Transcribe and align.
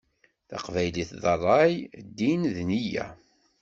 Taqbaylit 0.49 1.11
d 1.21 1.23
ṛṛay, 1.37 1.73
ddin 2.05 2.41
d 2.55 2.57
neyya. 2.69 3.05